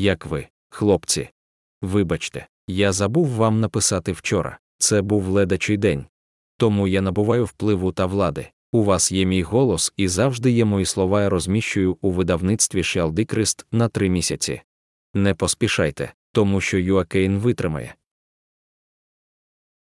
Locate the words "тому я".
6.58-7.00